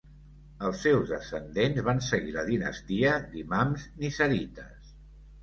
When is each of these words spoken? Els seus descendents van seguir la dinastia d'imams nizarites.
Els 0.69 0.77
seus 0.85 1.11
descendents 1.11 1.81
van 1.89 2.01
seguir 2.07 2.33
la 2.39 2.47
dinastia 2.49 3.13
d'imams 3.35 3.87
nizarites. 4.01 4.91